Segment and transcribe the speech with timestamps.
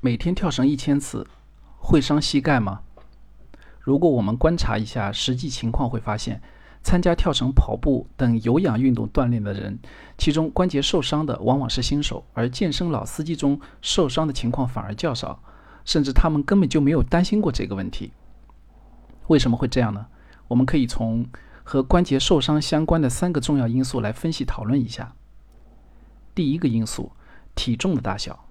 [0.00, 1.26] 每天跳绳一千次
[1.78, 2.80] 会伤膝盖吗？
[3.80, 6.42] 如果我们观察一下实际情况，会发现，
[6.82, 9.78] 参加跳绳、跑步等有氧运动锻炼的人，
[10.18, 15.42] 其中关节受伤的往往是新手，而健身老司机中受伤的情况反而较少，
[15.84, 18.12] 甚至他们根本就没有担心过这个问题。
[19.28, 20.06] 为什么会这样呢？
[20.48, 21.26] 我们可以从
[21.64, 25.14] 和关节受伤相关的三个重要因素来分析讨论一下。
[26.34, 27.10] 第一个因素，
[27.54, 28.45] 体重的大小。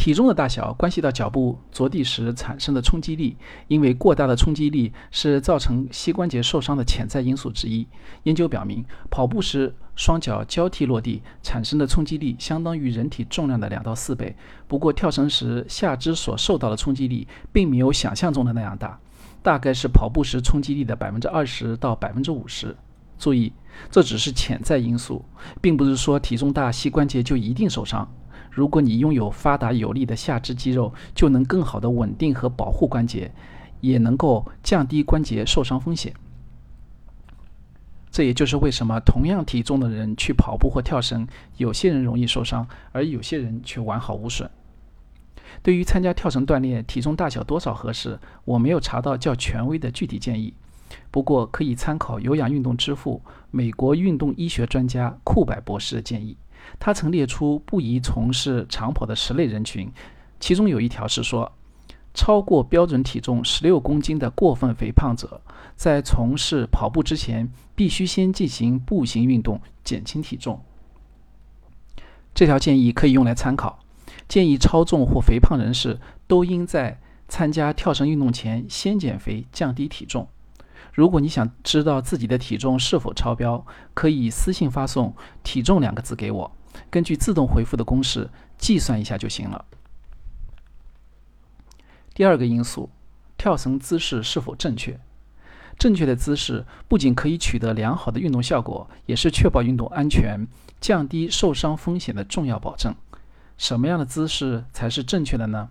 [0.00, 3.36] 体重的大小关系到脚步着地时产生的冲击力，
[3.68, 7.86] 因为过大的冲击力是造成膝关节受伤的潜在因素之一。
[8.22, 14.34] 研究表明，跑步时双脚交替落地产生的冲击力相当于人体重量的两到四倍。
[14.66, 18.98] 不过，跳绳时下肢所受到的冲击力并没有想象中的那样大，
[19.42, 22.74] 大概是跑步时冲击力的百分之二十到百分之五十。
[23.18, 23.52] 注意，
[23.90, 25.22] 这只是潜在因素，
[25.60, 28.10] 并不是说体重大膝关节就一定受伤。
[28.50, 33.32] 如果你拥有发达有力的下肢肌肉，就能更好的稳定和保护关节，
[33.80, 36.12] 也能够降低关节受伤风险。
[38.10, 44.50] 这也就是为什么同样体重的人去跑步或跳绳，有些人容易受伤，而有些人却完好无损。
[45.62, 50.54] 对于参加跳绳锻炼，体重大小多少合适，我没有查到较权威的具体建议。
[51.12, 56.36] 不过可以参考有氧运动之父、美国运动医学专家库柏博士的建议。
[56.78, 59.90] 他曾列出不宜从事长跑的十类人群，
[60.38, 61.52] 其中有一条是说，
[62.14, 65.40] 超过标准体重十六公斤的过分肥胖者，
[65.76, 70.60] 在从事跑步之前，必须先进行步行运动减轻体重。
[72.34, 73.78] 这条建议可以用来参考。
[74.28, 75.98] 建议超重或肥胖人士
[76.28, 80.28] 都应在参加跳绳运动前先减肥，降低体重。
[80.92, 83.64] 如果你想知道自己的体重是否超标，
[83.94, 86.52] 可以私信发送“体重”两个字给我。
[86.90, 89.64] 根据自动回复的公式计算一下就行了。
[92.14, 92.90] 第二个因素，
[93.36, 94.98] 跳绳姿势是否正确？
[95.78, 100.46] 正确的姿势不仅可以取得良好的运动效果，也是确保运动安全、
[100.80, 102.94] 降低受伤风险的重要保证。
[103.56, 105.70] 什么样的姿势才是正确的呢？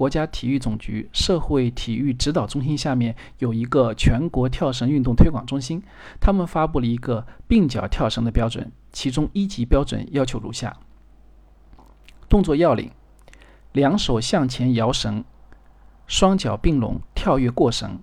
[0.00, 5.82] 国家体育总局社会体育指导中心下面有一个全国跳绳运动推广中心，
[6.18, 8.72] 他们发布了一个并脚跳绳的标准。
[8.92, 10.74] 其中一级标准要求如下：
[12.30, 12.90] 动作要领，
[13.72, 15.22] 两手向前摇绳，
[16.06, 17.98] 双脚并拢跳跃过绳，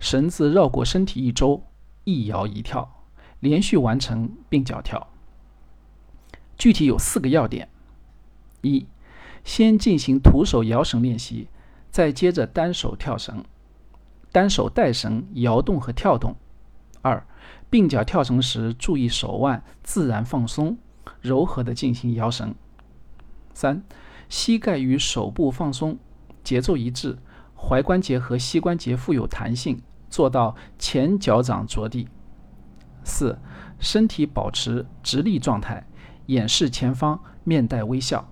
[0.00, 1.62] 绳子绕过身体一周，
[2.04, 3.04] 一摇一跳，
[3.40, 5.06] 连续完成并脚跳。
[6.56, 7.68] 具体有四个要点：
[8.62, 8.86] 一、
[9.44, 11.48] 先进行徒手摇绳练习，
[11.90, 13.44] 再接着单手跳绳，
[14.30, 16.34] 单手带绳摇动和跳动；
[17.02, 17.26] 二、
[17.68, 20.78] 并脚跳绳时，注意手腕自然放松，
[21.20, 22.54] 柔和的进行摇绳。
[23.52, 23.82] 三、
[24.28, 25.98] 膝盖与手部放松，
[26.42, 27.18] 节奏一致，
[27.56, 32.08] 踝关节和膝关节富有弹性，做到前脚掌着地。
[33.04, 33.38] 四、
[33.80, 35.86] 身体保持直立状态，
[36.26, 38.31] 眼视前方，面带微笑。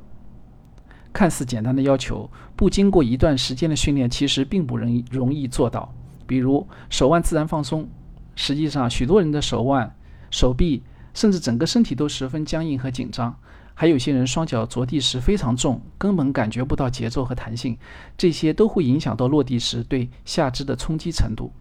[1.13, 5.93] 看似简单的要求，不经过一段时间的训练，其实并不容易容易做到。
[6.27, 7.89] 比如手腕自然放松。
[8.37, 9.95] 实际上，许多人的手腕、
[10.31, 10.83] 手臂，
[11.13, 13.37] 甚至整个身体都十分僵硬和紧张。
[13.75, 17.77] 还有些人双脚着地时非常重，根本感觉不到节奏和弹性。
[18.17, 21.53] 这些都会影响到落地时对下肢的冲击程度。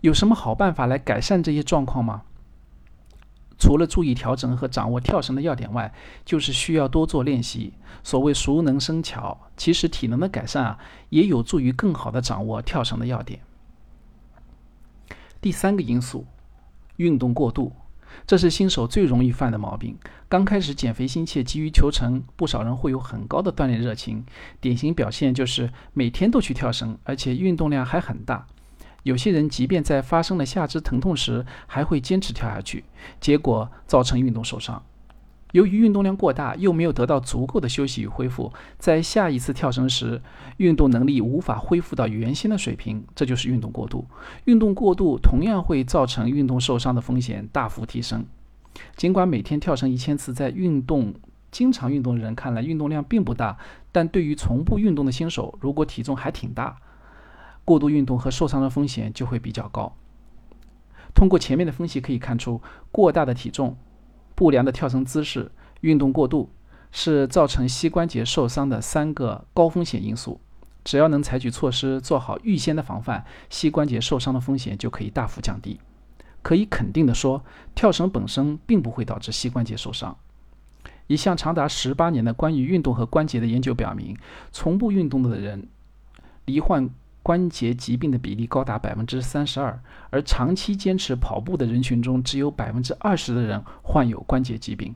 [0.00, 2.22] 有什么好办法来改善这些状况吗？
[3.58, 5.92] 除了注意调整和掌握跳绳的要点外，
[6.24, 7.72] 就是需要多做练习。
[8.02, 10.78] 所谓熟能生巧，其实体能的改善啊，
[11.08, 13.40] 也有助于更好的掌握跳绳的要点。
[15.40, 16.26] 第三个因素，
[16.96, 17.72] 运动过度，
[18.26, 19.96] 这是新手最容易犯的毛病。
[20.28, 24.24] 刚开始减肥心切、急于求成，不少人会有很高的锻炼热情，
[24.60, 28.46] 典型表现就是每天都去跳绳，而且运动量还很大。
[29.06, 32.82] 有些人即便在发生了下肢疼痛时，还会坚持跳下去，
[33.20, 34.82] 结果造成运动受伤。
[35.52, 40.20] 由于运动量过大，又没有得到足够的休息与恢复，在下一次跳绳时，
[40.56, 44.04] 运动能力无法恢复到原先的水平，这就是运动过度。
[44.46, 48.24] 运动过度同样会造成运动受伤的风险大幅提升。
[48.96, 51.14] 尽管每天跳绳一千次，在运动
[51.52, 53.56] 经常运动的人看来运动量并不大，
[53.92, 56.76] 但对于从不运动的新手，如果体重还挺大，
[57.66, 59.94] 过度运动和受伤的风险就会比较高。
[61.14, 63.76] 通过前面的分析可以看出，过大的体重。
[64.34, 66.50] 不良的跳绳姿势、运动过度
[66.92, 70.40] 是造成膝关节受伤的三个高风险因素。
[70.84, 75.80] 只要能采取措施，做好预先的防范，膝关节受伤的风险就可以大幅降低。
[76.42, 77.42] 可以肯定的说，
[77.74, 80.16] 跳绳本身并不会导致膝关节受伤。
[81.06, 84.16] 一项长达十八年的关于运动和关节的研究表明，
[84.52, 85.68] 从不运动的人
[86.44, 86.90] 罹患
[87.26, 89.76] 关节疾病的比例高达百分之三十二，
[90.10, 94.94] 而长期坚持跑步的人群中，只有百分之二十的人患有关节疾病。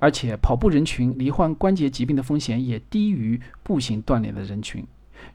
[0.00, 4.84] 而且，跑步人群罹患关节疾病的风险也低于步行锻炼的人群。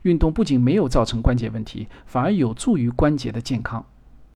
[0.01, 3.85] 运动不仅没有造成关节问题，反而有助于关节的健康。